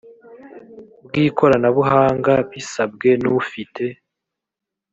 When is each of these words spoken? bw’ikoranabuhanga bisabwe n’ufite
bw’ikoranabuhanga 1.05 2.33
bisabwe 2.49 3.09
n’ufite 3.23 3.83